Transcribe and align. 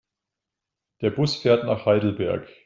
Der 1.01 1.11
Bus 1.11 1.35
fährt 1.35 1.63
nach 1.65 1.85
Heidelberg 1.85 2.47